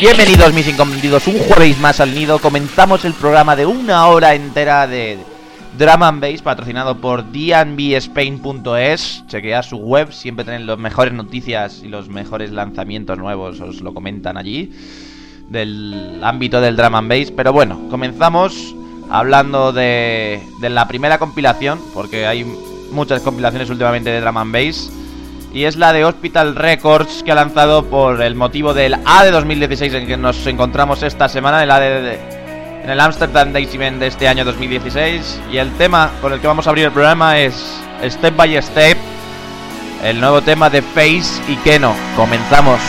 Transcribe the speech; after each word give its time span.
Bienvenidos 0.00 0.54
mis 0.54 0.68
incomprendidos, 0.68 1.26
un 1.26 1.38
jueves 1.40 1.76
más 1.80 1.98
al 1.98 2.14
nido. 2.14 2.38
Comenzamos 2.38 3.04
el 3.04 3.14
programa 3.14 3.56
de 3.56 3.66
una 3.66 4.06
hora 4.06 4.36
entera 4.36 4.86
de 4.86 5.18
Drum 5.76 6.02
and 6.04 6.42
patrocinado 6.42 6.98
por 6.98 7.24
dnbspain.es. 7.32 9.24
Chequea 9.26 9.64
su 9.64 9.78
web, 9.78 10.12
siempre 10.12 10.44
tienen 10.44 10.68
las 10.68 10.78
mejores 10.78 11.12
noticias 11.12 11.82
y 11.82 11.88
los 11.88 12.08
mejores 12.08 12.52
lanzamientos 12.52 13.18
nuevos, 13.18 13.60
os 13.60 13.80
lo 13.80 13.92
comentan 13.92 14.36
allí 14.36 14.70
del 15.48 16.20
ámbito 16.22 16.60
del 16.60 16.76
Drum 16.76 16.94
and 16.94 17.08
Bass. 17.08 17.32
Pero 17.32 17.52
bueno, 17.52 17.88
comenzamos 17.90 18.76
hablando 19.10 19.72
de, 19.72 20.40
la 20.60 20.86
primera 20.86 21.18
compilación, 21.18 21.80
porque 21.92 22.24
hay 22.24 22.44
muchas 22.92 23.20
compilaciones 23.22 23.68
últimamente 23.68 24.10
de 24.10 24.20
Drum 24.20 24.36
and 24.36 24.52
y 25.52 25.64
es 25.64 25.76
la 25.76 25.92
de 25.92 26.04
Hospital 26.04 26.54
Records 26.54 27.22
que 27.22 27.32
ha 27.32 27.34
lanzado 27.34 27.84
por 27.84 28.20
el 28.22 28.34
motivo 28.34 28.74
del 28.74 28.96
A 29.04 29.24
de 29.24 29.30
2016 29.30 29.94
en 29.94 30.06
que 30.06 30.16
nos 30.16 30.46
encontramos 30.46 31.02
esta 31.02 31.28
semana, 31.28 31.62
el 31.62 31.70
en 32.88 32.90
el 32.90 33.00
Amsterdam 33.00 33.52
Days 33.52 33.74
Event 33.74 33.98
de 33.98 34.06
este 34.06 34.28
año 34.28 34.44
2016 34.44 35.40
y 35.52 35.58
el 35.58 35.70
tema 35.72 36.10
con 36.20 36.32
el 36.32 36.40
que 36.40 36.46
vamos 36.46 36.66
a 36.66 36.70
abrir 36.70 36.86
el 36.86 36.92
programa 36.92 37.38
es 37.38 37.54
Step 38.02 38.36
by 38.36 38.62
Step, 38.62 38.96
el 40.04 40.20
nuevo 40.20 40.40
tema 40.40 40.70
de 40.70 40.82
Face 40.82 41.42
y 41.48 41.56
Keno. 41.56 41.94
Comenzamos. 42.16 42.80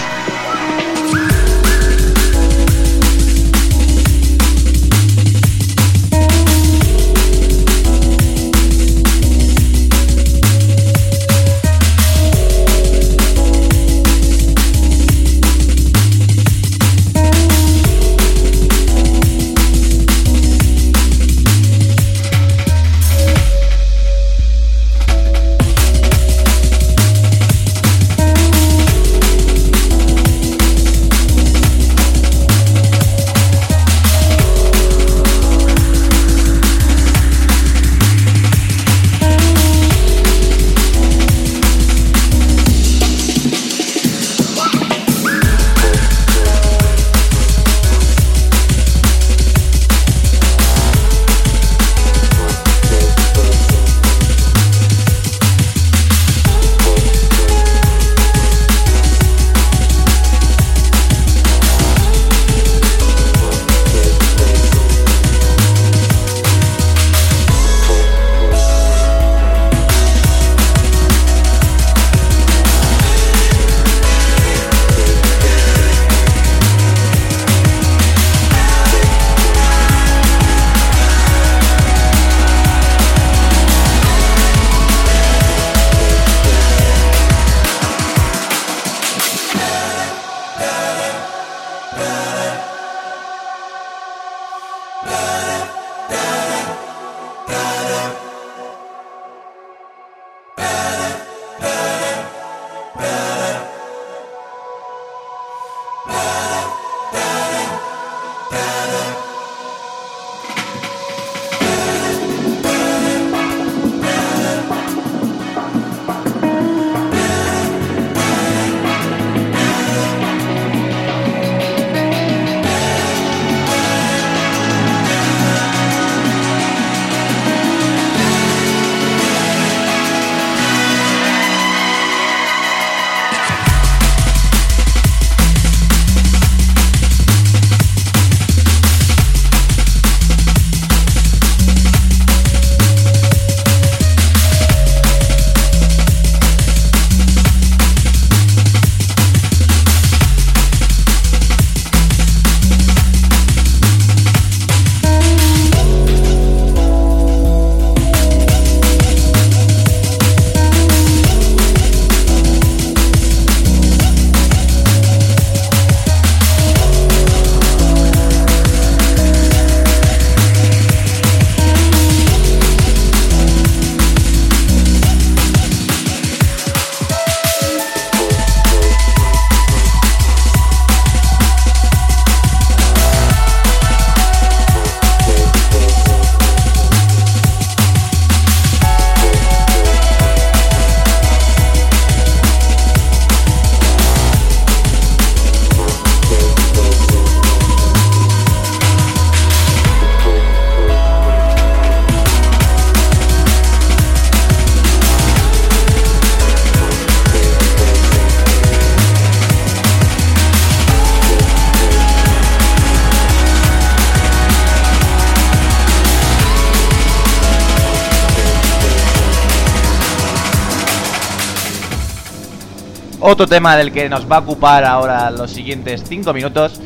Otro 223.39 223.55
tema 223.55 223.77
del 223.77 223.93
que 223.93 224.09
nos 224.09 224.29
va 224.29 224.35
a 224.35 224.39
ocupar 224.39 224.83
ahora 224.83 225.31
los 225.31 225.51
siguientes 225.51 226.03
5 226.05 226.33
minutos 226.33 226.81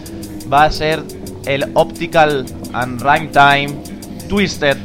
va 0.54 0.66
a 0.66 0.70
ser 0.72 1.02
el 1.48 1.72
Optical 1.74 2.46
and 2.74 3.02
Rhyme 3.02 3.30
Time 3.30 3.70
Twisted, 4.30 4.78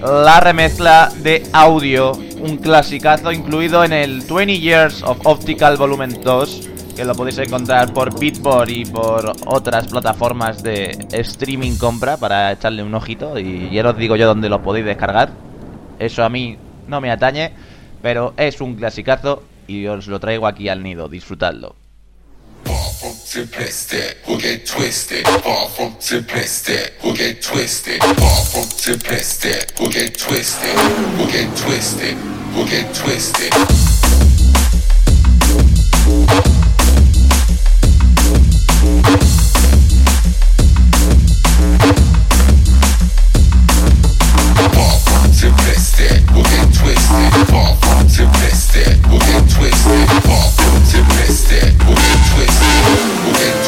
la 0.00 0.38
remezcla 0.38 1.10
de 1.24 1.42
audio, 1.52 2.12
un 2.40 2.56
clasicazo 2.56 3.32
incluido 3.32 3.82
en 3.82 3.92
el 3.92 4.20
20 4.20 4.60
Years 4.60 5.02
of 5.02 5.18
Optical 5.24 5.76
Volumen 5.76 6.20
2, 6.22 6.68
que 6.94 7.04
lo 7.04 7.16
podéis 7.16 7.38
encontrar 7.38 7.92
por 7.92 8.16
Beatport 8.16 8.70
y 8.70 8.84
por 8.84 9.32
otras 9.46 9.88
plataformas 9.88 10.62
de 10.62 10.96
streaming 11.10 11.78
compra 11.78 12.16
para 12.16 12.52
echarle 12.52 12.84
un 12.84 12.94
ojito 12.94 13.40
y 13.40 13.70
ya 13.72 13.90
os 13.90 13.96
digo 13.96 14.14
yo 14.14 14.28
dónde 14.28 14.48
lo 14.48 14.62
podéis 14.62 14.86
descargar. 14.86 15.30
Eso 15.98 16.22
a 16.22 16.28
mí 16.28 16.56
no 16.86 17.00
me 17.00 17.10
atañe, 17.10 17.52
pero 18.02 18.34
es 18.36 18.60
un 18.60 18.76
clasicazo 18.76 19.42
y 19.72 19.86
os 19.86 20.06
lo 20.06 20.20
traigo 20.20 20.46
aquí 20.46 20.68
al 20.68 20.82
nido, 20.82 21.08
disfrutadlo. 21.08 21.76
We'll 47.62 47.78
get 47.78 48.10
twisted. 48.10 49.02
We'll 49.06 49.18
get 49.18 49.46
twisted. 51.06 51.74
We'll 51.86 51.94
get 51.94 52.22
twisted, 52.32 53.61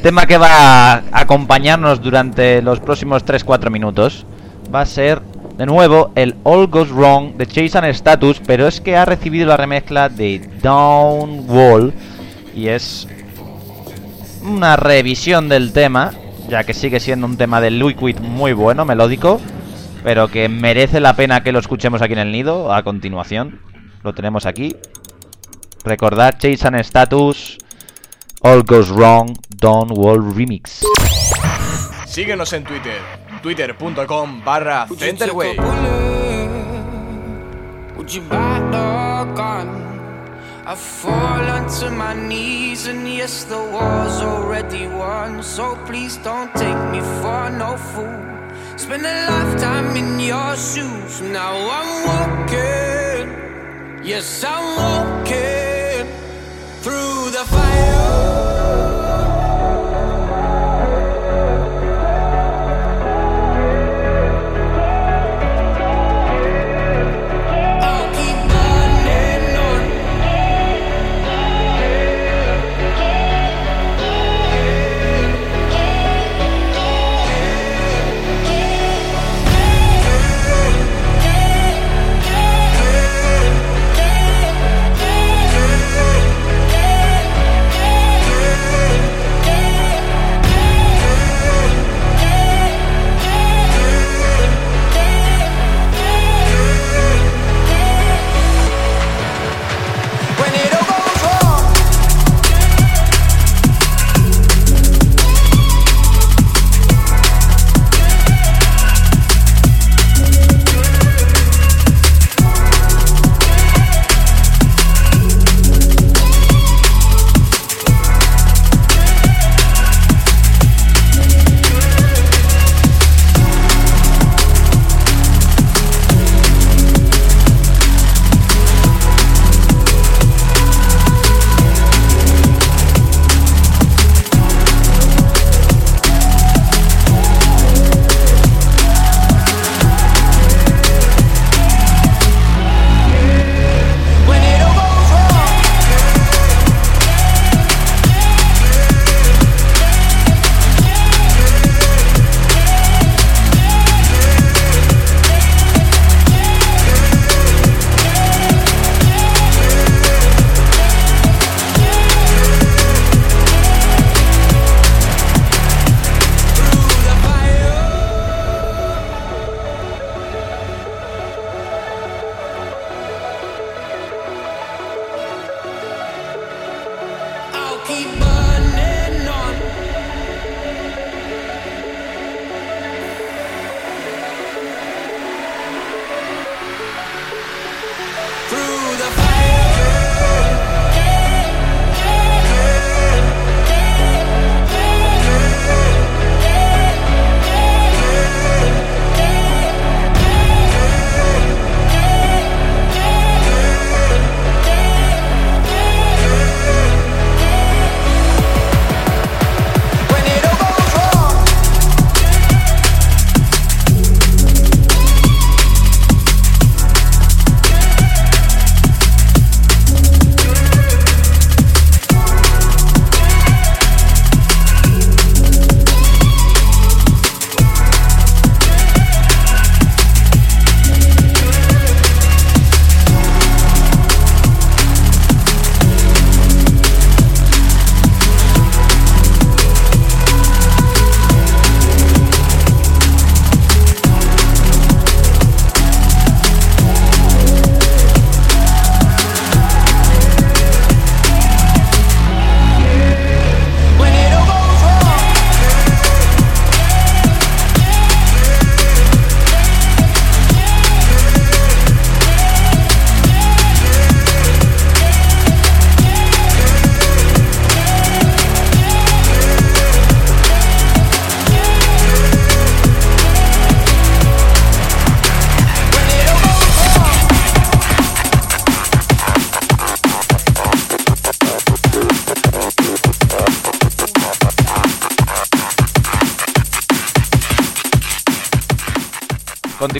tema 0.00 0.26
que 0.26 0.38
va 0.38 0.92
a 0.92 1.02
acompañarnos 1.12 2.00
durante 2.00 2.62
los 2.62 2.80
próximos 2.80 3.24
3-4 3.24 3.70
minutos 3.70 4.24
va 4.74 4.80
a 4.80 4.86
ser 4.86 5.20
de 5.58 5.66
nuevo 5.66 6.12
el 6.14 6.36
All 6.42 6.68
Goes 6.68 6.90
Wrong 6.90 7.36
de 7.36 7.46
Chase 7.46 7.76
and 7.76 7.88
Status, 7.88 8.40
pero 8.46 8.66
es 8.66 8.80
que 8.80 8.96
ha 8.96 9.04
recibido 9.04 9.46
la 9.46 9.58
remezcla 9.58 10.08
de 10.08 10.38
Downwall 10.62 11.92
y 12.54 12.68
es 12.68 13.06
una 14.42 14.76
revisión 14.76 15.50
del 15.50 15.72
tema, 15.72 16.12
ya 16.48 16.64
que 16.64 16.72
sigue 16.72 16.98
siendo 16.98 17.26
un 17.26 17.36
tema 17.36 17.60
de 17.60 17.70
Liquid 17.70 18.20
muy 18.20 18.54
bueno, 18.54 18.86
melódico, 18.86 19.38
pero 20.02 20.28
que 20.28 20.48
merece 20.48 21.00
la 21.00 21.14
pena 21.14 21.42
que 21.42 21.52
lo 21.52 21.58
escuchemos 21.58 22.00
aquí 22.00 22.14
en 22.14 22.20
el 22.20 22.32
nido 22.32 22.72
a 22.72 22.82
continuación. 22.82 23.60
Lo 24.02 24.14
tenemos 24.14 24.46
aquí. 24.46 24.74
Recordad 25.84 26.38
Chase 26.38 26.66
and 26.66 26.76
Status 26.76 27.58
All 28.42 28.62
Goes 28.62 28.90
Wrong 28.90 29.36
Don't 29.56 29.90
Wall 29.92 30.18
Remix. 30.20 30.82
Síguenos 32.06 32.52
en 32.52 32.64
Twitter, 32.64 33.00
twitter.com 33.42 34.42
barra 34.44 34.86
Would 34.88 35.00
you 35.00 35.06
take 35.12 35.20
a 35.22 35.26
centerwave. 35.26 35.56
bullet? 35.56 36.50
Would 37.96 38.14
you 38.14 38.22
buy 38.22 38.58
a 38.58 39.24
gun? 39.34 39.68
I 40.66 40.74
fall 40.74 41.48
onto 41.50 41.90
my 41.90 42.14
knees, 42.14 42.86
and 42.86 43.06
yes, 43.06 43.44
the 43.44 43.58
war's 43.58 44.22
already 44.22 44.86
won. 44.88 45.42
So 45.42 45.76
please 45.86 46.16
don't 46.18 46.52
take 46.54 46.78
me 46.90 47.00
for 47.20 47.50
no 47.50 47.76
fool. 47.76 48.18
Spend 48.76 49.04
a 49.04 49.26
lifetime 49.30 49.96
in 49.96 50.18
your 50.18 50.56
shoes. 50.56 51.20
Now 51.20 51.52
I'm 51.54 52.06
walking, 52.08 53.28
yes, 54.02 54.42
I'm 54.44 54.76
walking 54.76 55.69
through 56.82 57.30
the 57.30 57.44
fire. 57.44 58.49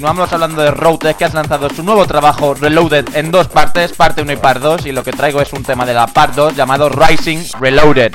Continuamos 0.00 0.32
hablando 0.32 0.62
de 0.62 0.70
Routed 0.70 1.14
que 1.14 1.26
has 1.26 1.34
lanzado 1.34 1.68
su 1.68 1.82
nuevo 1.82 2.06
trabajo 2.06 2.54
Reloaded 2.54 3.14
en 3.16 3.30
dos 3.30 3.48
partes, 3.48 3.92
parte 3.92 4.22
1 4.22 4.32
y 4.32 4.36
parte 4.36 4.60
2 4.60 4.86
y 4.86 4.92
lo 4.92 5.04
que 5.04 5.12
traigo 5.12 5.42
es 5.42 5.52
un 5.52 5.62
tema 5.62 5.84
de 5.84 5.92
la 5.92 6.06
parte 6.06 6.40
2 6.40 6.56
llamado 6.56 6.88
Rising 6.88 7.44
Reloaded. 7.60 8.14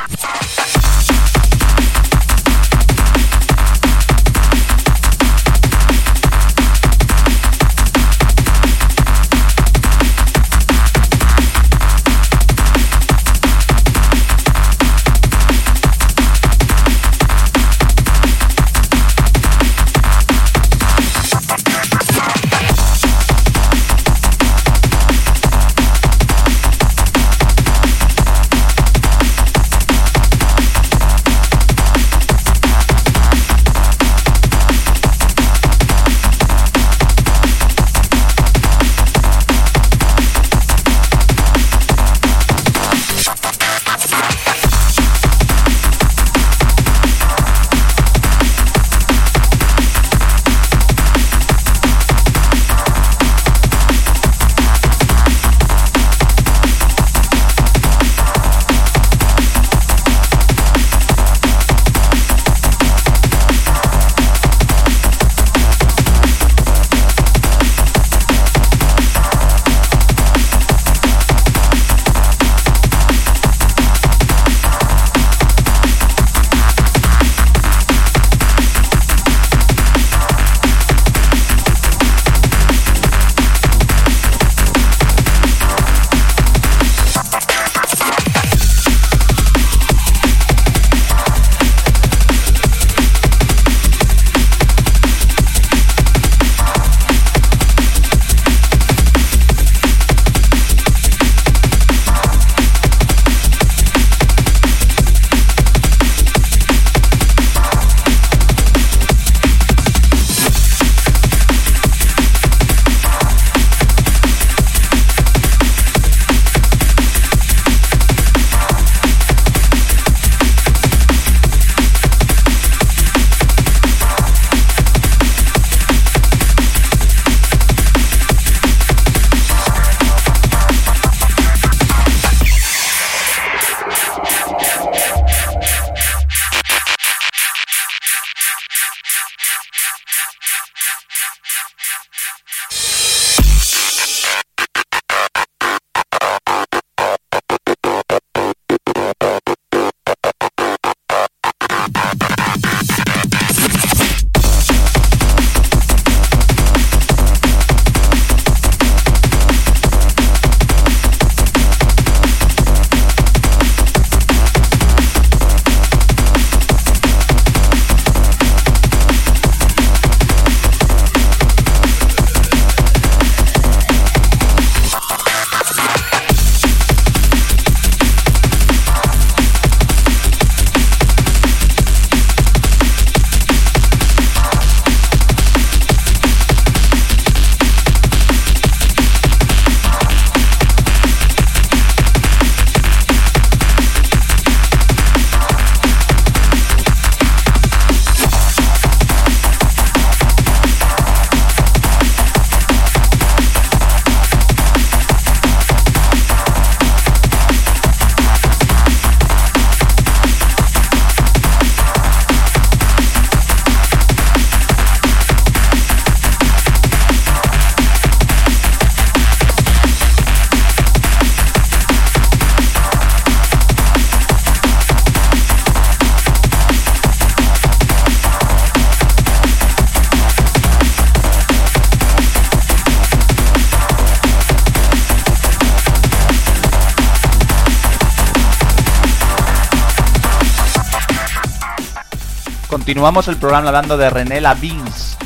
Continuamos 242.86 243.28
el 243.28 243.38
programa 243.38 243.69
hablando 243.69 243.98
de 243.98 244.12
René 244.12 244.39
Lavins, 244.39 245.17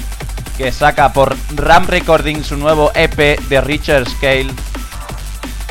que 0.57 0.71
saca 0.71 1.11
por 1.11 1.35
Ram 1.55 1.87
Recording 1.87 2.41
su 2.41 2.55
nuevo 2.55 2.89
EP 2.95 3.37
de 3.37 3.59
Richer 3.59 4.09
Scale. 4.09 4.49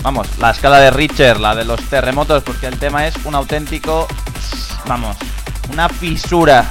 Vamos, 0.03 0.29
la 0.39 0.51
escala 0.51 0.81
de 0.81 0.91
Richer, 0.91 1.41
la 1.41 1.55
de 1.55 1.65
los 1.65 1.81
terremotos, 1.85 2.43
porque 2.43 2.67
el 2.67 2.79
tema 2.79 3.07
es 3.07 3.15
un 3.25 3.35
auténtico, 3.35 4.07
vamos, 4.87 5.17
una 5.73 5.89
fisura 5.89 6.71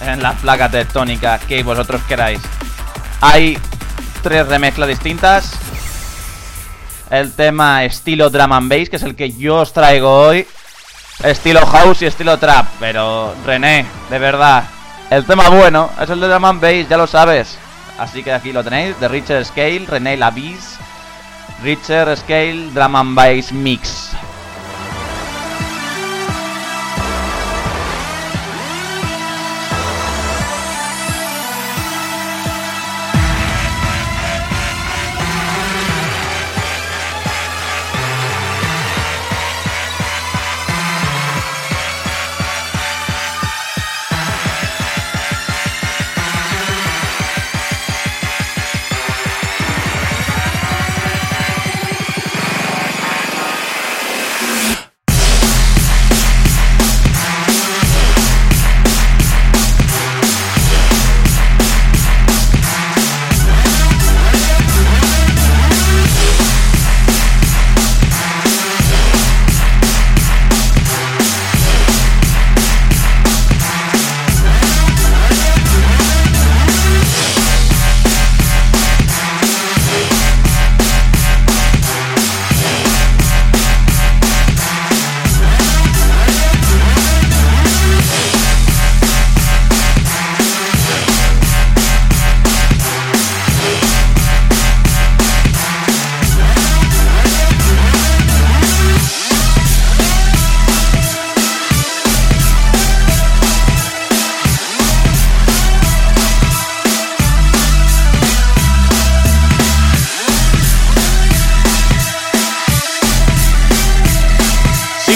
en 0.00 0.22
la 0.22 0.32
placa 0.32 0.70
tectónica 0.70 1.38
que 1.40 1.62
vosotros 1.62 2.00
queráis. 2.08 2.40
Hay 3.20 3.58
tres 4.22 4.48
remezclas 4.48 4.88
distintas. 4.88 5.52
El 7.10 7.34
tema 7.34 7.84
estilo 7.84 8.30
drum 8.30 8.54
and 8.54 8.70
bass, 8.70 8.88
que 8.88 8.96
es 8.96 9.02
el 9.02 9.14
que 9.14 9.30
yo 9.30 9.56
os 9.56 9.74
traigo 9.74 10.10
hoy. 10.10 10.46
Estilo 11.22 11.66
house 11.66 12.02
y 12.02 12.06
estilo 12.06 12.38
trap. 12.38 12.66
Pero 12.78 13.34
René, 13.44 13.86
de 14.10 14.18
verdad, 14.18 14.64
el 15.10 15.24
tema 15.24 15.48
bueno 15.48 15.90
es 16.00 16.08
el 16.10 16.20
de 16.20 16.28
drum 16.28 16.44
and 16.44 16.60
bass, 16.60 16.88
ya 16.88 16.96
lo 16.96 17.06
sabes. 17.06 17.58
Así 17.98 18.22
que 18.22 18.32
aquí 18.32 18.52
lo 18.52 18.62
tenéis, 18.62 18.98
de 19.00 19.08
Richard 19.08 19.44
Scale, 19.44 19.84
René 19.88 20.16
Lavis. 20.16 20.78
Richard 21.62 22.16
Scale 22.16 22.70
Drum 22.72 22.94
and 22.94 23.14
Bass 23.16 23.52
Mix. 23.52 24.10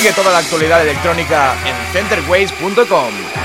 Sigue 0.03 0.15
toda 0.15 0.33
la 0.33 0.39
actualidad 0.39 0.83
electrónica 0.83 1.55
en 1.65 1.77
centerways.com. 1.93 3.42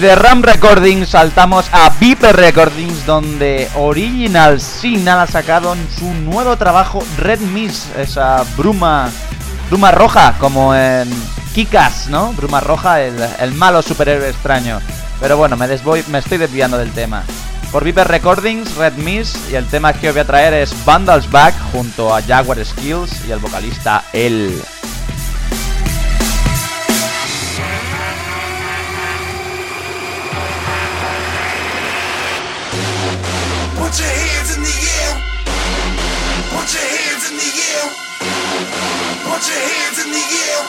De 0.00 0.14
Ram 0.14 0.42
Recordings 0.42 1.08
saltamos 1.08 1.66
a 1.72 1.90
Viper 1.98 2.36
Recordings, 2.36 3.04
donde 3.04 3.68
Original 3.74 4.60
Sin 4.60 5.08
ha 5.08 5.26
sacado 5.26 5.72
en 5.72 5.88
su 5.98 6.14
nuevo 6.14 6.56
trabajo 6.56 7.02
Red 7.16 7.40
Mist, 7.40 7.96
esa 7.96 8.44
bruma, 8.56 9.10
bruma 9.68 9.90
roja, 9.90 10.36
como 10.38 10.72
en 10.72 11.10
Kikas, 11.52 12.06
¿no? 12.08 12.32
Bruma 12.34 12.60
roja, 12.60 13.00
el, 13.02 13.16
el 13.40 13.54
malo 13.54 13.82
superhéroe 13.82 14.28
extraño. 14.28 14.78
Pero 15.20 15.36
bueno, 15.36 15.56
me, 15.56 15.66
desvoy, 15.66 16.04
me 16.08 16.18
estoy 16.18 16.38
desviando 16.38 16.78
del 16.78 16.92
tema. 16.92 17.24
Por 17.72 17.82
Viper 17.82 18.06
Recordings, 18.06 18.76
Red 18.76 18.94
Mist, 18.94 19.36
y 19.50 19.56
el 19.56 19.66
tema 19.66 19.92
que 19.94 20.10
os 20.10 20.14
voy 20.14 20.20
a 20.20 20.26
traer 20.26 20.54
es 20.54 20.72
Vandals 20.84 21.28
Back 21.28 21.54
junto 21.72 22.14
a 22.14 22.22
Jaguar 22.22 22.64
Skills 22.64 23.26
y 23.26 23.32
el 23.32 23.40
vocalista 23.40 24.04
El. 24.12 24.62
Put 33.88 33.96
your 34.00 34.06
hands 34.06 34.50
in 34.54 34.62
the 34.62 34.68
air. 34.68 35.14
Put 36.52 36.68
your 36.74 36.84
hands 36.84 37.30
in 37.30 37.36
the 37.38 37.50
air. 37.72 37.86
Put 39.24 39.48
your 39.48 39.60
hands 39.64 39.98
in 40.04 40.12
the 40.12 40.24
air. 40.44 40.60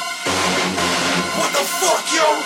What 1.36 1.51
the 1.51 1.67
fuck, 1.67 2.08
yo? 2.15 2.39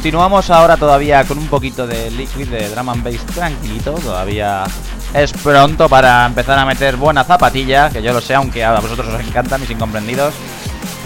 Continuamos 0.00 0.48
ahora 0.48 0.78
todavía 0.78 1.24
con 1.24 1.36
un 1.36 1.46
poquito 1.48 1.86
de 1.86 2.10
liquid 2.12 2.48
de 2.48 2.70
drum 2.70 2.88
and 2.88 3.04
bass 3.04 3.20
tranquilito. 3.34 3.92
Todavía 3.92 4.64
es 5.12 5.30
pronto 5.30 5.90
para 5.90 6.24
empezar 6.24 6.58
a 6.58 6.64
meter 6.64 6.96
buena 6.96 7.22
zapatilla, 7.22 7.90
que 7.90 8.00
yo 8.00 8.14
lo 8.14 8.22
sé, 8.22 8.34
aunque 8.34 8.64
a 8.64 8.80
vosotros 8.80 9.06
os 9.08 9.20
encanta, 9.20 9.58
mis 9.58 9.68
incomprendidos. 9.68 10.32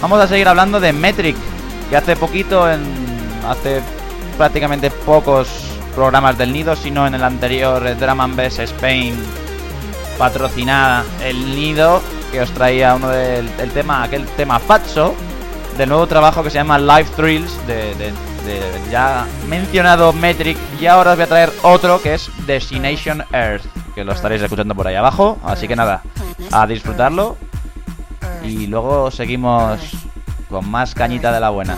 Vamos 0.01 0.21
a 0.21 0.27
seguir 0.29 0.47
hablando 0.47 0.79
de 0.79 0.93
Metric, 0.93 1.35
que 1.89 1.97
hace 1.97 2.15
poquito, 2.15 2.71
en, 2.71 2.85
hace 3.45 3.81
prácticamente 4.37 4.89
pocos 4.89 5.49
programas 5.93 6.37
del 6.37 6.53
Nido, 6.53 6.77
sino 6.77 7.05
en 7.05 7.15
el 7.15 7.23
anterior 7.25 7.85
eh, 7.85 7.95
Drum 7.95 8.21
and 8.21 8.37
Bass 8.37 8.59
Spain 8.59 9.13
patrocinada 10.17 11.03
el 11.21 11.53
Nido, 11.53 12.01
que 12.31 12.39
os 12.39 12.49
traía 12.51 12.95
uno 12.95 13.09
del 13.09 13.49
el 13.59 13.71
tema, 13.71 14.03
aquel 14.03 14.25
tema 14.37 14.57
Fatso, 14.57 15.13
del 15.77 15.89
nuevo 15.89 16.07
trabajo 16.07 16.43
que 16.43 16.49
se 16.49 16.59
llama 16.59 16.79
Live 16.79 17.09
Thrills, 17.17 17.67
de, 17.67 17.93
de- 17.95 18.34
ya 18.91 19.25
mencionado 19.47 20.13
Metric, 20.13 20.57
y 20.79 20.85
ahora 20.85 21.11
os 21.11 21.17
voy 21.17 21.23
a 21.23 21.27
traer 21.27 21.53
otro 21.63 22.01
que 22.01 22.13
es 22.13 22.29
Destination 22.45 23.23
Earth, 23.31 23.65
que 23.93 24.03
lo 24.03 24.13
estaréis 24.13 24.41
escuchando 24.41 24.75
por 24.75 24.87
ahí 24.87 24.95
abajo, 24.95 25.37
así 25.43 25.67
que 25.67 25.75
nada, 25.75 26.01
a 26.51 26.67
disfrutarlo, 26.67 27.37
y 28.43 28.67
luego 28.67 29.11
seguimos 29.11 29.79
con 30.49 30.69
más 30.69 30.93
cañita 30.93 31.31
de 31.31 31.39
la 31.39 31.49
buena. 31.49 31.77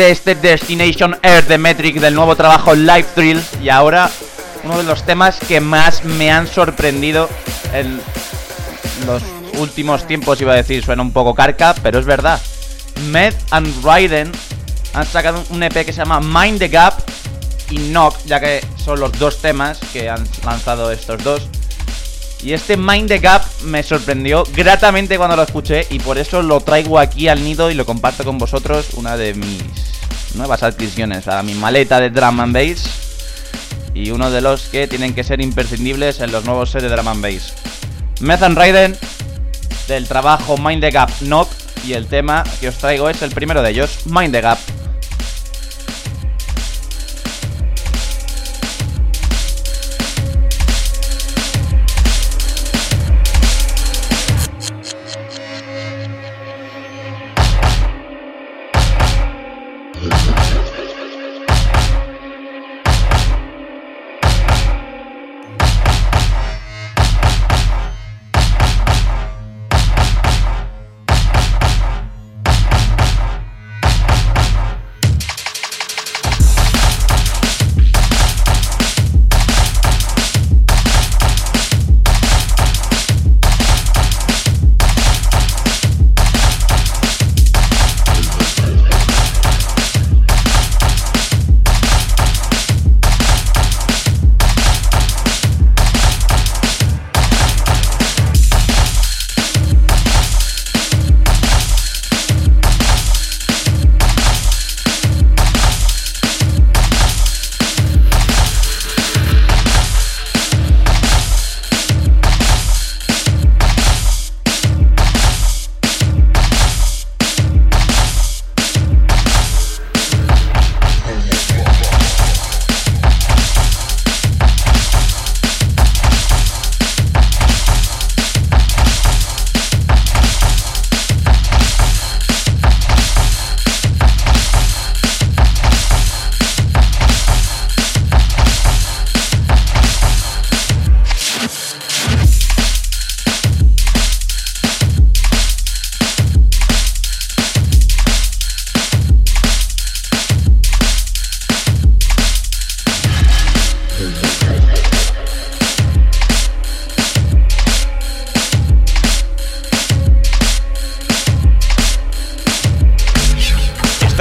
Este 0.00 0.34
Destination 0.34 1.18
Earth 1.22 1.48
de 1.48 1.58
Metric 1.58 2.00
del 2.00 2.14
nuevo 2.14 2.34
trabajo 2.34 2.74
Live 2.74 3.06
Thrill 3.14 3.42
y 3.62 3.68
ahora 3.68 4.10
uno 4.64 4.78
de 4.78 4.84
los 4.84 5.04
temas 5.04 5.38
que 5.38 5.60
más 5.60 6.04
me 6.04 6.30
han 6.30 6.46
sorprendido 6.46 7.28
en 7.74 8.00
los 9.06 9.22
últimos 9.58 10.06
tiempos, 10.06 10.40
iba 10.40 10.54
a 10.54 10.56
decir, 10.56 10.82
suena 10.82 11.02
un 11.02 11.12
poco 11.12 11.34
carca, 11.34 11.74
pero 11.82 11.98
es 11.98 12.06
verdad. 12.06 12.40
Med 13.10 13.34
and 13.50 13.84
Raiden 13.84 14.32
han 14.94 15.06
sacado 15.06 15.44
un 15.50 15.62
EP 15.62 15.84
que 15.84 15.92
se 15.92 15.98
llama 15.98 16.20
Mind 16.20 16.58
the 16.58 16.68
Gap 16.68 16.94
y 17.70 17.76
Knock, 17.76 18.16
ya 18.24 18.40
que 18.40 18.64
son 18.82 18.98
los 18.98 19.12
dos 19.18 19.42
temas 19.42 19.78
que 19.92 20.08
han 20.08 20.26
lanzado 20.44 20.90
estos 20.90 21.22
dos. 21.22 21.42
Y 22.42 22.52
este 22.52 22.76
Mind 22.76 23.08
the 23.08 23.18
Gap 23.18 23.44
me 23.64 23.82
sorprendió 23.84 24.42
gratamente 24.54 25.16
cuando 25.16 25.36
lo 25.36 25.44
escuché 25.44 25.86
y 25.90 26.00
por 26.00 26.18
eso 26.18 26.42
lo 26.42 26.60
traigo 26.60 26.98
aquí 26.98 27.28
al 27.28 27.42
nido 27.44 27.70
y 27.70 27.74
lo 27.74 27.86
comparto 27.86 28.24
con 28.24 28.36
vosotros, 28.36 28.94
una 28.94 29.16
de 29.16 29.34
mis 29.34 29.62
nuevas 30.34 30.62
adquisiciones 30.64 31.28
a 31.28 31.42
mi 31.44 31.54
maleta 31.54 32.00
de 32.00 32.10
drum 32.10 32.40
and 32.40 32.52
bass 32.52 32.84
y 33.94 34.10
uno 34.10 34.30
de 34.30 34.40
los 34.40 34.62
que 34.62 34.88
tienen 34.88 35.14
que 35.14 35.22
ser 35.22 35.40
imprescindibles 35.40 36.20
en 36.20 36.32
los 36.32 36.44
nuevos 36.44 36.70
sets 36.70 36.82
de 36.82 36.88
drum 36.88 37.06
and 37.06 37.22
bass. 37.22 37.52
Meth 38.20 38.42
and 38.42 38.58
Raiden 38.58 38.96
del 39.86 40.08
trabajo 40.08 40.56
Mind 40.58 40.82
the 40.82 40.90
Gap 40.90 41.10
Knock 41.20 41.48
y 41.86 41.92
el 41.92 42.06
tema 42.06 42.42
que 42.60 42.68
os 42.68 42.76
traigo 42.76 43.08
es 43.08 43.22
el 43.22 43.30
primero 43.30 43.62
de 43.62 43.70
ellos, 43.70 44.06
Mind 44.06 44.32
the 44.32 44.40
Gap. 44.40 44.58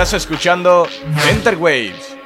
Estás 0.01 0.23
escuchando 0.23 0.87
Center 1.19 1.55
Waves. 1.57 2.17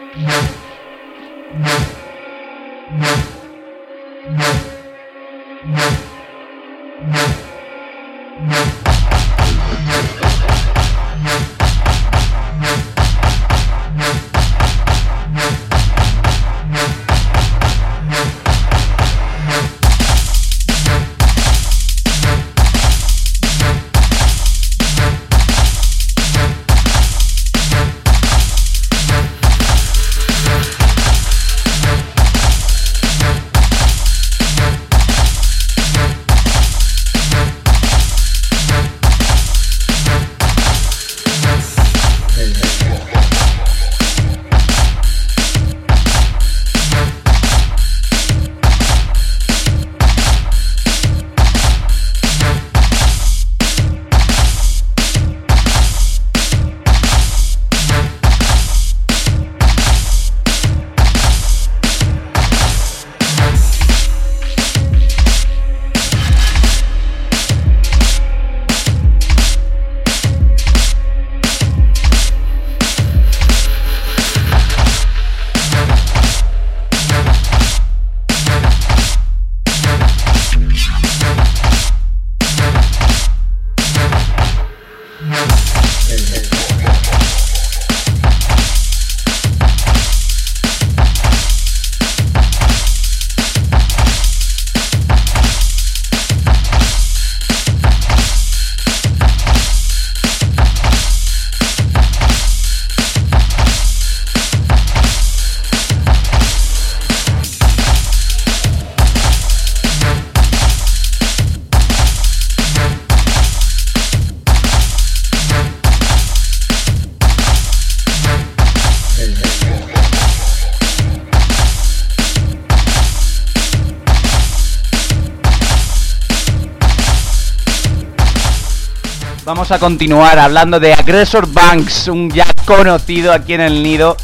Vamos 129.65 129.77
a 129.77 129.87
continuar 129.87 130.37
hablando 130.37 130.79
de 130.79 130.93
Aggressor 130.93 131.51
Banks, 131.51 132.07
un 132.07 132.29
ya 132.29 132.45
conocido 132.65 133.33
aquí 133.33 133.55
en 133.55 133.61
el 133.61 133.81
nido. 133.81 134.15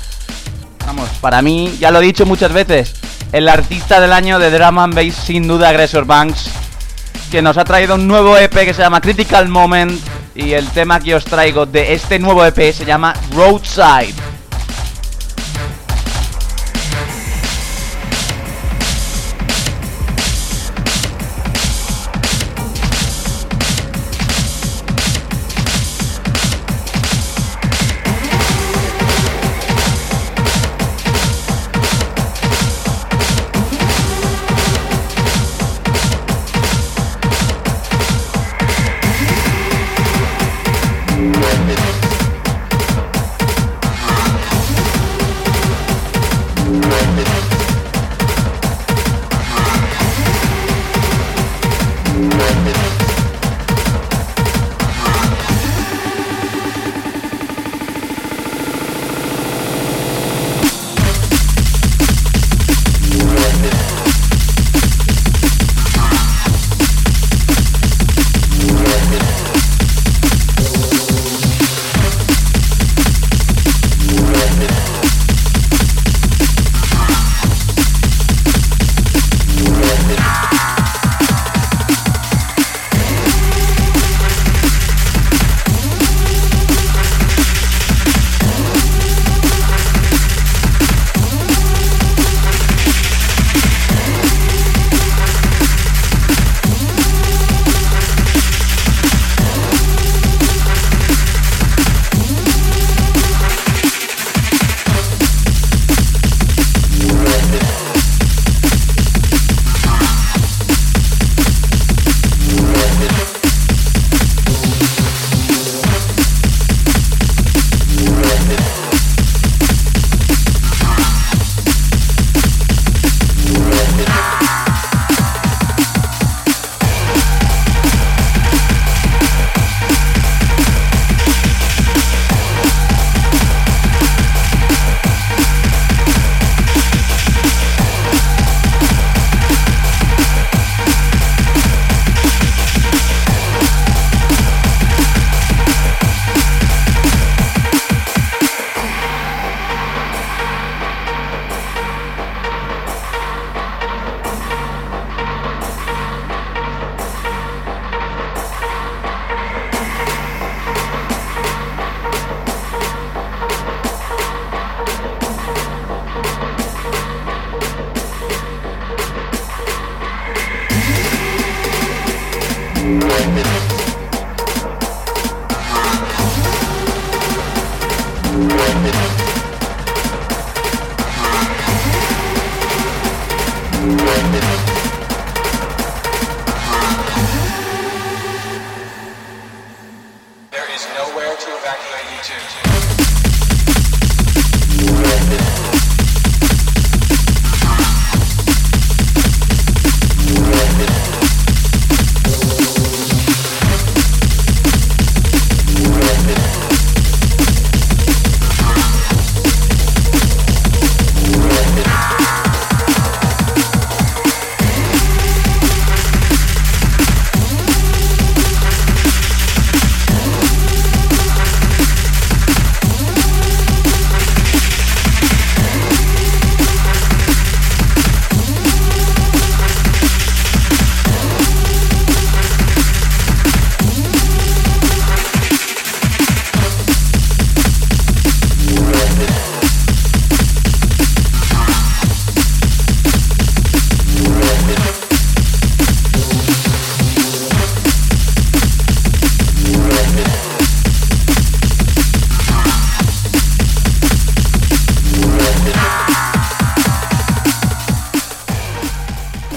Vamos, 0.86 1.10
para 1.20 1.42
mí, 1.42 1.76
ya 1.80 1.90
lo 1.90 2.00
he 2.00 2.06
dicho 2.06 2.28
muchas 2.28 2.54
veces, 2.54 2.94
el 3.32 3.50
artista 3.50 4.00
del 4.00 4.14
año 4.14 4.38
de 4.38 4.52
Drum 4.52 4.78
and 4.78 4.94
Bass 4.94 5.16
sin 5.16 5.48
duda 5.48 5.70
Aggressor 5.70 6.06
Banks, 6.06 6.52
que 7.32 7.42
nos 7.42 7.58
ha 7.58 7.66
traído 7.66 7.96
un 7.96 8.08
nuevo 8.08 8.38
EP 8.38 8.54
que 8.54 8.72
se 8.76 8.84
llama 8.84 9.02
Critical 9.02 9.48
Moment 9.48 10.00
y 10.36 10.52
el 10.52 10.68
tema 10.68 11.00
que 11.00 11.16
os 11.16 11.26
traigo 11.26 11.66
de 11.66 11.96
este 11.96 12.20
nuevo 12.20 12.46
EP 12.46 12.72
se 12.72 12.86
llama 12.86 13.16
Roadside. 13.34 14.31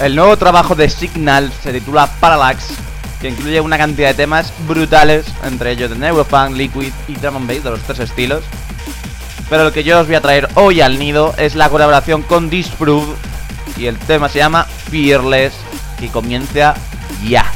El 0.05 0.15
nuevo 0.15 0.37
trabajo 0.37 0.75
de 0.75 0.87
Signal 0.87 1.51
se 1.63 1.73
titula 1.73 2.05
Parallax, 2.19 2.67
que 3.19 3.29
incluye 3.29 3.59
una 3.59 3.79
cantidad 3.79 4.09
de 4.09 4.13
temas 4.13 4.53
brutales, 4.67 5.25
entre 5.43 5.71
ellos 5.71 5.89
de 5.89 5.95
Neurofunk, 5.95 6.55
Liquid 6.55 6.93
y 7.07 7.15
Drum 7.15 7.37
and 7.37 7.47
de 7.47 7.71
los 7.71 7.79
tres 7.79 7.97
estilos. 7.97 8.43
Pero 9.49 9.65
el 9.65 9.73
que 9.73 9.83
yo 9.83 9.99
os 9.99 10.05
voy 10.05 10.15
a 10.15 10.21
traer 10.21 10.47
hoy 10.53 10.81
al 10.81 10.99
nido 10.99 11.33
es 11.39 11.55
la 11.55 11.69
colaboración 11.69 12.21
con 12.21 12.51
Disprove 12.51 13.15
y 13.77 13.87
el 13.87 13.97
tema 13.97 14.29
se 14.29 14.37
llama 14.37 14.65
Fearless, 14.91 15.55
que 15.99 16.09
comienza 16.09 16.75
ya. 17.27 17.51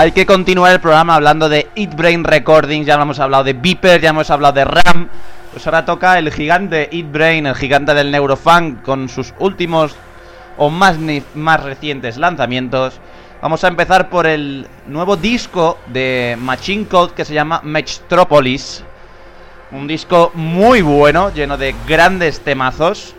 Hay 0.00 0.12
que 0.12 0.24
continuar 0.24 0.72
el 0.72 0.80
programa 0.80 1.14
hablando 1.14 1.50
de 1.50 1.68
Eat 1.74 1.94
Brain 1.94 2.24
Recordings, 2.24 2.86
ya 2.86 2.94
hemos 2.94 3.18
hablado 3.18 3.44
de 3.44 3.52
Beeper, 3.52 4.00
ya 4.00 4.08
hemos 4.08 4.30
hablado 4.30 4.54
de 4.54 4.64
RAM. 4.64 5.10
Pues 5.52 5.66
ahora 5.66 5.84
toca 5.84 6.18
el 6.18 6.32
gigante 6.32 6.88
Eat 6.90 7.12
Brain, 7.12 7.44
el 7.44 7.54
gigante 7.54 7.92
del 7.92 8.10
neurofunk, 8.10 8.80
con 8.80 9.10
sus 9.10 9.34
últimos 9.38 9.94
o 10.56 10.70
más, 10.70 10.96
más 11.34 11.62
recientes 11.62 12.16
lanzamientos. 12.16 12.98
Vamos 13.42 13.62
a 13.62 13.68
empezar 13.68 14.08
por 14.08 14.26
el 14.26 14.66
nuevo 14.86 15.16
disco 15.16 15.76
de 15.88 16.34
Machine 16.40 16.86
Code 16.86 17.12
que 17.12 17.26
se 17.26 17.34
llama 17.34 17.60
Mechtropolis. 17.62 18.82
Un 19.70 19.86
disco 19.86 20.30
muy 20.32 20.80
bueno, 20.80 21.30
lleno 21.30 21.58
de 21.58 21.74
grandes 21.86 22.40
temazos. 22.40 23.14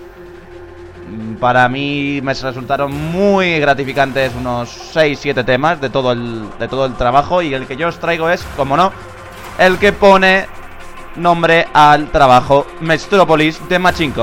Para 1.39 1.67
mí 1.69 2.19
me 2.21 2.33
resultaron 2.33 2.93
muy 3.11 3.59
gratificantes 3.59 4.31
unos 4.35 4.95
6-7 4.95 5.43
temas 5.45 5.81
de 5.81 5.89
todo, 5.89 6.11
el, 6.11 6.47
de 6.59 6.67
todo 6.67 6.85
el 6.85 6.93
trabajo 6.93 7.41
y 7.41 7.53
el 7.53 7.65
que 7.65 7.75
yo 7.75 7.87
os 7.87 7.99
traigo 7.99 8.29
es, 8.29 8.43
como 8.55 8.77
no, 8.77 8.91
el 9.57 9.77
que 9.77 9.91
pone 9.91 10.45
nombre 11.15 11.67
al 11.73 12.11
trabajo 12.11 12.67
Metropolis 12.79 13.67
de 13.67 13.79
Machine 13.79 14.13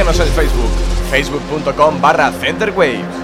Síguenos 0.00 0.18
en 0.18 0.32
Facebook, 0.32 0.70
facebook.com 1.10 2.00
barra 2.00 2.32
centerwaves. 2.32 3.19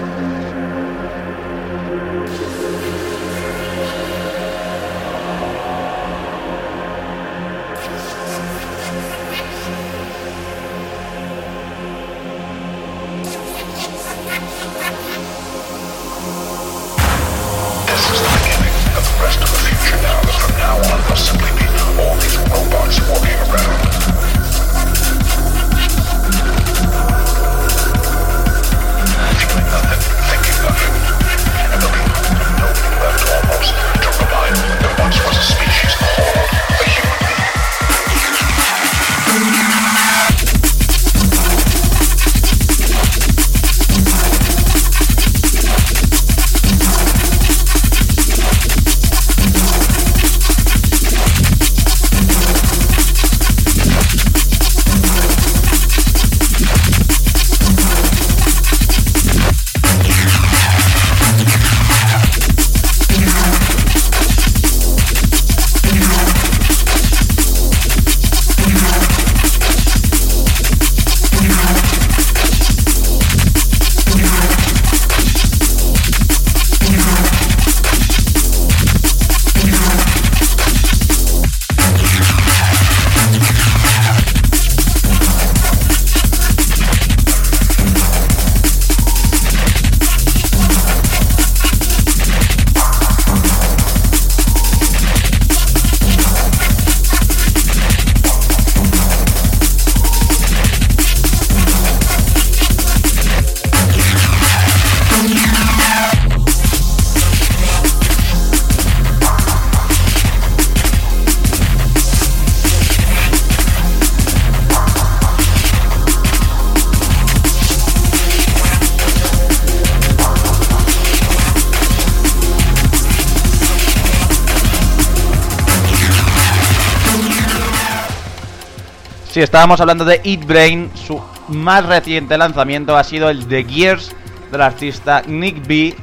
Sí, 129.37 129.43
estábamos 129.43 129.79
hablando 129.79 130.03
de 130.03 130.19
Eat 130.23 130.47
Brain. 130.47 130.89
Su 130.95 131.21
más 131.47 131.85
reciente 131.85 132.35
lanzamiento 132.39 132.97
ha 132.97 133.03
sido 133.03 133.29
el 133.29 133.47
de 133.47 133.63
Gears 133.65 134.11
del 134.51 134.63
artista 134.63 135.21
Nick 135.27 135.67
B. 135.67 135.95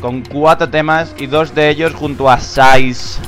Con 0.00 0.22
cuatro 0.22 0.68
temas 0.68 1.14
y 1.16 1.26
dos 1.26 1.54
de 1.54 1.68
ellos 1.68 1.94
junto 1.94 2.28
a 2.28 2.40
Size. 2.40 3.20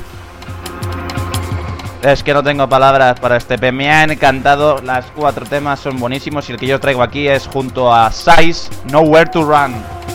Es 2.01 2.21
que 2.21 2.33
no 2.33 2.43
tengo 2.43 2.67
palabras 2.67 3.17
para 3.17 3.37
este 3.37 3.53
EP. 3.53 3.71
Me 3.71 3.89
han 3.89 4.11
encantado. 4.11 4.81
Las 4.81 5.05
cuatro 5.15 5.45
temas 5.45 5.79
son 5.79 5.97
buenísimos. 5.97 6.49
Y 6.49 6.51
el 6.51 6.57
que 6.57 6.67
yo 6.67 6.77
traigo 6.77 7.01
aquí 7.01 7.29
es 7.29 7.47
junto 7.47 7.93
a 7.93 8.11
Size, 8.11 8.69
Nowhere 8.91 9.29
to 9.29 9.41
Run. 9.41 10.06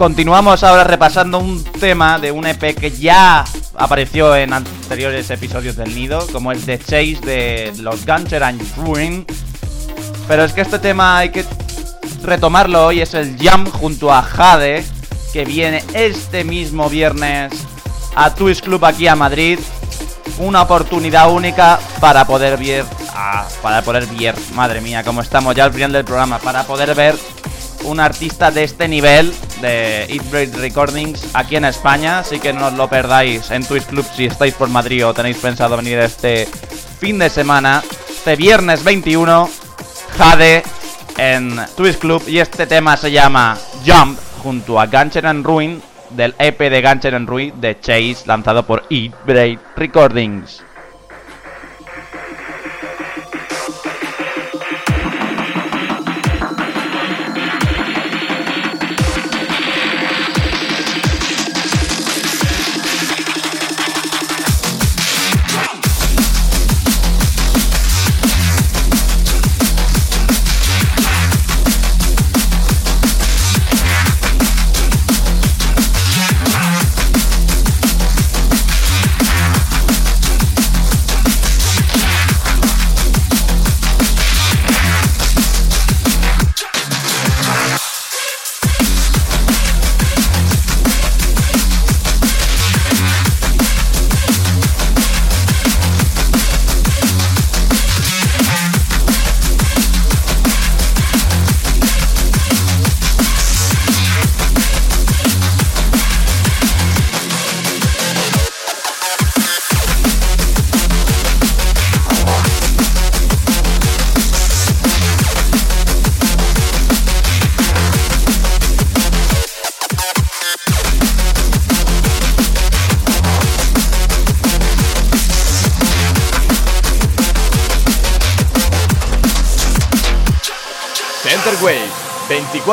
Continuamos 0.00 0.64
ahora 0.64 0.82
repasando 0.82 1.38
un 1.38 1.62
tema 1.62 2.18
de 2.18 2.32
un 2.32 2.46
EP 2.46 2.74
que 2.74 2.90
ya 2.90 3.44
apareció 3.76 4.34
en 4.34 4.54
anteriores 4.54 5.28
episodios 5.28 5.76
del 5.76 5.94
Nido, 5.94 6.26
como 6.32 6.52
el 6.52 6.64
de 6.64 6.78
Chase 6.78 7.18
de 7.22 7.74
los 7.80 8.06
Gunter 8.06 8.42
and 8.42 8.62
Ruin. 8.78 9.26
Pero 10.26 10.44
es 10.44 10.54
que 10.54 10.62
este 10.62 10.78
tema 10.78 11.18
hay 11.18 11.28
que 11.28 11.44
retomarlo 12.22 12.86
hoy, 12.86 13.02
es 13.02 13.12
el 13.12 13.36
Jam 13.38 13.66
junto 13.66 14.10
a 14.10 14.22
Jade, 14.22 14.86
que 15.34 15.44
viene 15.44 15.84
este 15.92 16.44
mismo 16.44 16.88
viernes 16.88 17.52
a 18.16 18.34
Twist 18.34 18.64
Club 18.64 18.82
aquí 18.86 19.06
a 19.06 19.14
Madrid. 19.14 19.58
Una 20.38 20.62
oportunidad 20.62 21.30
única 21.30 21.78
para 22.00 22.26
poder 22.26 22.56
ver, 22.56 22.86
ah, 23.14 23.46
para 23.60 23.82
poder 23.82 24.06
ver, 24.06 24.34
madre 24.54 24.80
mía, 24.80 25.04
como 25.04 25.20
estamos 25.20 25.54
ya 25.54 25.66
al 25.66 25.74
final 25.74 25.92
del 25.92 26.06
programa, 26.06 26.38
para 26.38 26.62
poder 26.62 26.94
ver 26.94 27.16
un 27.84 28.00
artista 28.00 28.50
de 28.50 28.64
este 28.64 28.88
nivel 28.88 29.34
de 29.60 30.04
Eat 30.04 30.54
Recordings 30.54 31.28
aquí 31.34 31.56
en 31.56 31.64
España, 31.64 32.20
así 32.20 32.38
que 32.38 32.52
no 32.52 32.68
os 32.68 32.74
lo 32.74 32.88
perdáis 32.88 33.50
en 33.50 33.64
Twitch 33.64 33.86
Club 33.86 34.06
si 34.14 34.26
estáis 34.26 34.54
por 34.54 34.68
Madrid 34.68 35.06
o 35.06 35.14
tenéis 35.14 35.38
pensado 35.38 35.76
venir 35.76 35.98
este 35.98 36.46
fin 36.98 37.18
de 37.18 37.30
semana, 37.30 37.82
este 38.08 38.36
viernes 38.36 38.84
21, 38.84 39.48
Jade 40.16 40.62
en 41.18 41.60
Twitch 41.76 41.98
Club 41.98 42.22
y 42.26 42.38
este 42.38 42.66
tema 42.66 42.96
se 42.96 43.10
llama 43.10 43.58
Jump 43.84 44.18
junto 44.42 44.80
a 44.80 44.86
Gancher 44.86 45.26
and 45.26 45.44
Ruin 45.44 45.82
del 46.10 46.34
EP 46.38 46.58
de 46.58 46.80
Gancher 46.80 47.14
and 47.14 47.28
Ruin 47.28 47.60
de 47.60 47.78
Chase 47.78 48.24
lanzado 48.26 48.64
por 48.64 48.84
Eat 48.90 49.14
Recordings. 49.76 50.62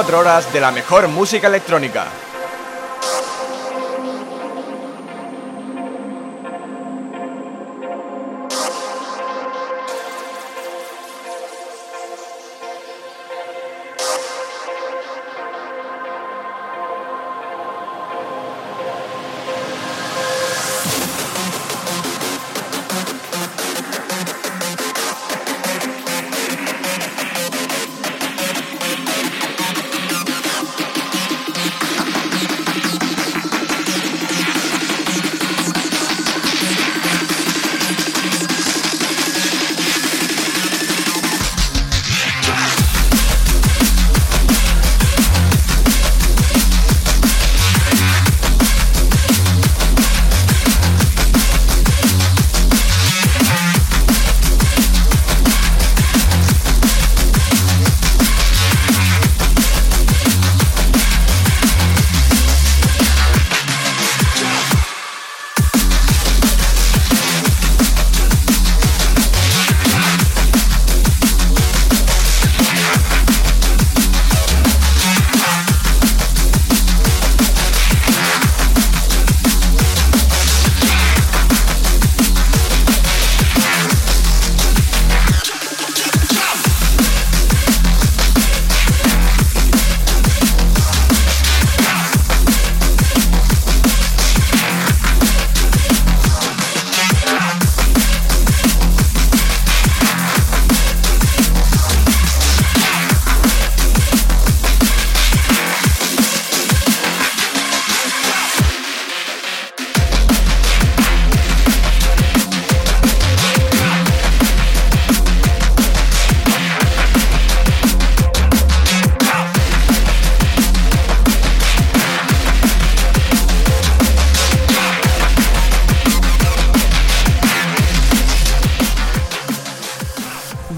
24 0.07 0.19
horas 0.19 0.53
de 0.53 0.61
la 0.61 0.71
mejor 0.71 1.09
música 1.09 1.47
electrónica. 1.47 2.07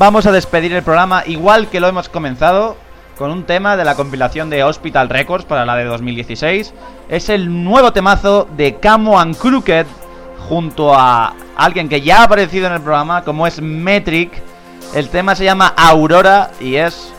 Vamos 0.10 0.26
a 0.26 0.32
despedir 0.32 0.74
el 0.74 0.82
programa 0.82 1.22
igual 1.28 1.70
que 1.70 1.80
lo 1.80 1.88
hemos 1.88 2.10
comenzado 2.10 2.76
con 3.16 3.30
un 3.30 3.44
tema 3.44 3.78
de 3.78 3.86
la 3.86 3.94
compilación 3.94 4.50
de 4.50 4.64
Hospital 4.64 5.08
Records 5.08 5.46
para 5.46 5.68
la 5.68 5.76
de 5.76 5.84
2016. 5.84 6.74
Es 7.10 7.30
el 7.30 7.64
nuevo 7.64 7.94
temazo 7.94 8.48
de 8.58 8.78
Camo 8.78 9.20
and 9.20 9.38
Crooked 9.38 9.86
junto 10.48 10.96
a 10.96 11.36
alguien 11.56 11.88
que 11.88 12.02
ya 12.02 12.22
ha 12.22 12.24
aparecido 12.24 12.66
en 12.66 12.74
el 12.74 12.82
programa 12.82 13.24
como 13.24 13.46
es 13.46 13.62
Metric. 13.62 14.32
El 14.96 15.10
tema 15.10 15.36
se 15.36 15.44
llama 15.44 15.76
Aurora 15.78 16.50
y 16.60 16.78
es 16.78 17.14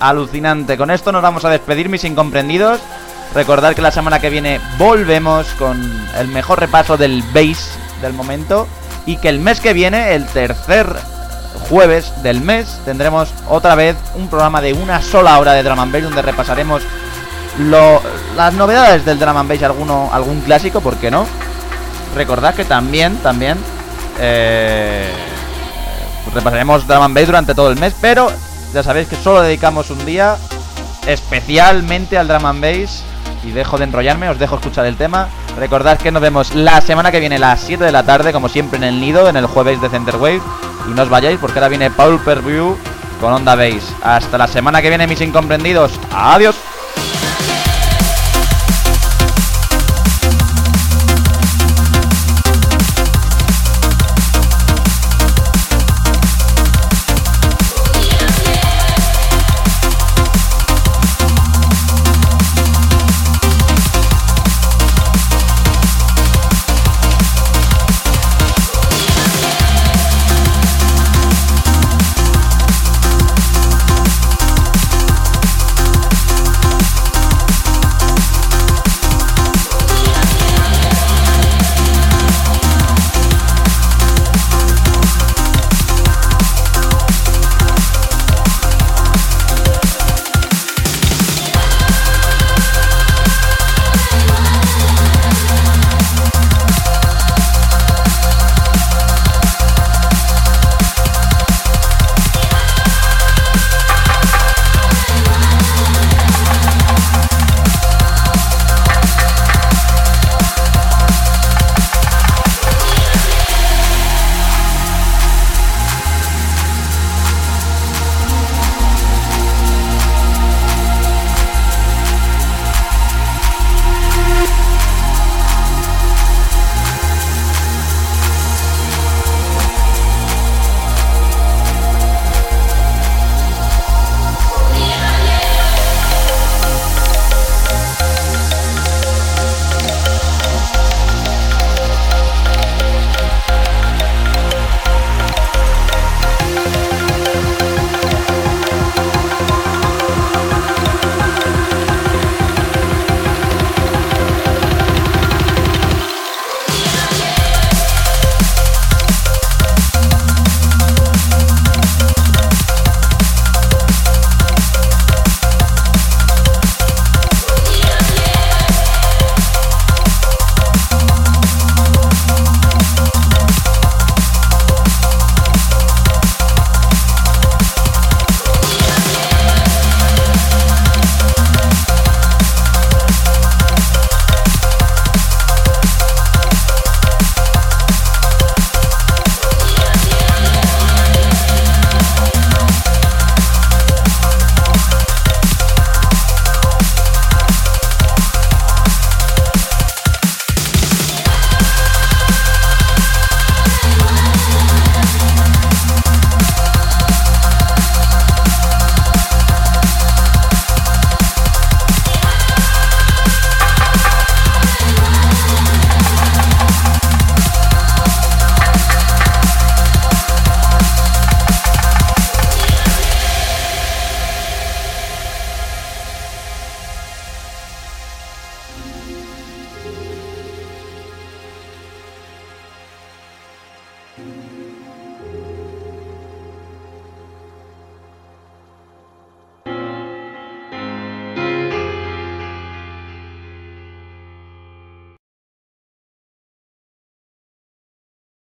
alucinante. 0.00 0.76
Con 0.76 0.90
esto 0.90 1.12
nos 1.12 1.22
vamos 1.22 1.44
a 1.44 1.50
despedir, 1.50 1.88
mis 1.88 2.02
incomprendidos. 2.02 2.80
Recordad 3.32 3.76
que 3.76 3.82
la 3.82 3.92
semana 3.92 4.18
que 4.18 4.28
viene 4.28 4.60
volvemos 4.76 5.46
con 5.50 5.80
el 6.18 6.26
mejor 6.26 6.58
repaso 6.58 6.96
del 6.96 7.22
bass 7.32 7.78
del 8.02 8.12
momento. 8.12 8.66
Y 9.06 9.18
que 9.18 9.28
el 9.28 9.38
mes 9.38 9.60
que 9.60 9.72
viene, 9.72 10.16
el 10.16 10.26
tercer 10.26 10.96
jueves 11.68 12.12
del 12.22 12.40
mes, 12.40 12.78
tendremos 12.84 13.28
otra 13.48 13.74
vez 13.74 13.96
un 14.14 14.28
programa 14.28 14.60
de 14.60 14.72
una 14.72 15.02
sola 15.02 15.38
hora 15.38 15.52
de 15.52 15.62
Drum 15.62 15.78
and 15.80 15.96
donde 16.02 16.22
repasaremos 16.22 16.82
lo- 17.58 18.00
las 18.36 18.54
novedades 18.54 19.04
del 19.04 19.18
Drum 19.18 19.36
and 19.36 19.64
alguno, 19.64 20.08
algún 20.12 20.40
clásico, 20.40 20.80
¿por 20.80 20.96
qué 20.96 21.10
no? 21.10 21.26
Recordad 22.14 22.54
que 22.54 22.64
también, 22.64 23.16
también, 23.18 23.58
eh, 24.18 25.08
repasaremos 26.34 26.86
Drum 26.86 27.02
and 27.02 27.18
durante 27.26 27.54
todo 27.54 27.70
el 27.70 27.78
mes, 27.78 27.94
pero 28.00 28.30
ya 28.72 28.82
sabéis 28.82 29.08
que 29.08 29.16
solo 29.16 29.42
dedicamos 29.42 29.90
un 29.90 30.04
día 30.04 30.36
especialmente 31.06 32.18
al 32.18 32.28
Drum 32.28 32.46
and 32.46 32.60
Bass 32.60 33.02
y 33.48 33.52
dejo 33.52 33.78
de 33.78 33.84
enrollarme, 33.84 34.28
os 34.28 34.38
dejo 34.38 34.56
escuchar 34.56 34.86
el 34.86 34.96
tema. 34.96 35.28
Recordad 35.58 35.98
que 35.98 36.12
nos 36.12 36.22
vemos 36.22 36.54
la 36.54 36.80
semana 36.80 37.10
que 37.10 37.20
viene 37.20 37.36
a 37.36 37.40
las 37.40 37.60
7 37.60 37.82
de 37.82 37.92
la 37.92 38.04
tarde, 38.04 38.32
como 38.32 38.48
siempre 38.48 38.76
en 38.76 38.84
el 38.84 39.00
nido, 39.00 39.28
en 39.28 39.36
el 39.36 39.46
jueves 39.46 39.80
de 39.80 39.88
Center 39.88 40.16
Wave. 40.16 40.42
Y 40.88 40.90
no 40.92 41.02
os 41.02 41.08
vayáis 41.08 41.38
porque 41.40 41.58
ahora 41.58 41.68
viene 41.68 41.90
Paul 41.90 42.20
Perview 42.20 42.76
con 43.20 43.32
Onda 43.32 43.56
Bass. 43.56 43.94
Hasta 44.02 44.38
la 44.38 44.46
semana 44.46 44.82
que 44.82 44.88
viene, 44.88 45.06
mis 45.06 45.20
incomprendidos. 45.20 45.98
Adiós. 46.12 46.56